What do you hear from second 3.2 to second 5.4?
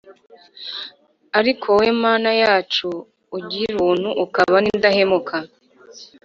ugira ubuntu ukaba n’indahemuka,